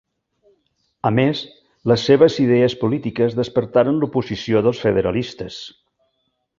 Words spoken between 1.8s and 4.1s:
les seves idees polítiques despertaren